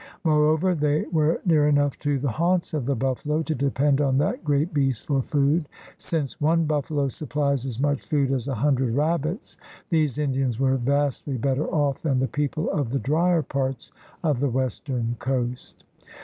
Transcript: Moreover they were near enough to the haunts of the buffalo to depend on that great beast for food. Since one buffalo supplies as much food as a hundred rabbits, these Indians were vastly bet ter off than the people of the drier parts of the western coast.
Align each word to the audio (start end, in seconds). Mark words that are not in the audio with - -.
Moreover 0.23 0.73
they 0.73 1.03
were 1.11 1.39
near 1.45 1.67
enough 1.67 1.99
to 1.99 2.17
the 2.17 2.31
haunts 2.31 2.73
of 2.73 2.87
the 2.87 2.95
buffalo 2.95 3.43
to 3.43 3.53
depend 3.53 4.01
on 4.01 4.17
that 4.17 4.43
great 4.43 4.73
beast 4.73 5.05
for 5.05 5.21
food. 5.21 5.69
Since 5.99 6.41
one 6.41 6.65
buffalo 6.65 7.07
supplies 7.07 7.67
as 7.67 7.79
much 7.79 8.07
food 8.07 8.31
as 8.31 8.47
a 8.47 8.55
hundred 8.55 8.95
rabbits, 8.95 9.57
these 9.91 10.17
Indians 10.17 10.59
were 10.59 10.77
vastly 10.77 11.37
bet 11.37 11.57
ter 11.57 11.67
off 11.67 12.01
than 12.01 12.17
the 12.17 12.27
people 12.27 12.67
of 12.71 12.89
the 12.89 12.97
drier 12.97 13.43
parts 13.43 13.91
of 14.23 14.39
the 14.39 14.49
western 14.49 15.17
coast. 15.19 15.83